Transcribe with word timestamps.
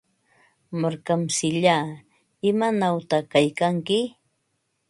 Markamsillaa, 0.81 1.85
¿imanawta 2.49 3.17
kaykanki? 3.31 3.99